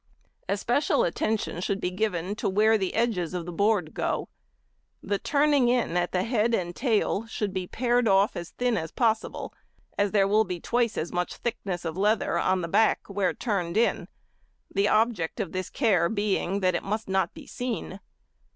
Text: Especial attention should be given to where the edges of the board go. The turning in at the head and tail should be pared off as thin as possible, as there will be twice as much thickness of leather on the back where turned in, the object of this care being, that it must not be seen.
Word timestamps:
Especial 0.49 1.03
attention 1.03 1.61
should 1.61 1.79
be 1.79 1.91
given 1.91 2.33
to 2.33 2.49
where 2.49 2.75
the 2.75 2.95
edges 2.95 3.35
of 3.35 3.45
the 3.45 3.51
board 3.51 3.93
go. 3.93 4.29
The 5.03 5.19
turning 5.19 5.67
in 5.67 5.95
at 5.95 6.11
the 6.11 6.23
head 6.23 6.55
and 6.55 6.75
tail 6.75 7.27
should 7.27 7.53
be 7.53 7.67
pared 7.67 8.07
off 8.07 8.35
as 8.35 8.49
thin 8.49 8.77
as 8.77 8.89
possible, 8.91 9.53
as 9.99 10.09
there 10.09 10.27
will 10.27 10.43
be 10.43 10.59
twice 10.59 10.97
as 10.97 11.11
much 11.11 11.35
thickness 11.35 11.85
of 11.85 11.97
leather 11.97 12.39
on 12.39 12.61
the 12.61 12.67
back 12.67 13.01
where 13.09 13.35
turned 13.35 13.77
in, 13.77 14.07
the 14.73 14.87
object 14.87 15.39
of 15.39 15.51
this 15.51 15.69
care 15.69 16.09
being, 16.09 16.61
that 16.61 16.73
it 16.73 16.81
must 16.81 17.07
not 17.07 17.35
be 17.35 17.45
seen. 17.45 17.99